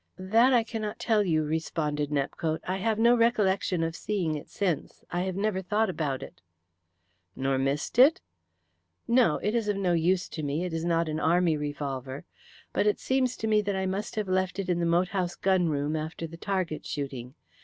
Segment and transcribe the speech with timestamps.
[0.17, 2.61] "That I cannot tell you," responded Nepcote.
[2.67, 5.03] "I have no recollection of seeing it since.
[5.11, 6.41] I have never thought about it."
[7.35, 8.19] "Nor missed it?"
[9.07, 9.37] "No.
[9.43, 12.25] It is no use to me it is not an Army revolver.
[12.73, 15.35] But it seems to me that I must have left it in the moat house
[15.35, 17.35] gun room after the target shooting.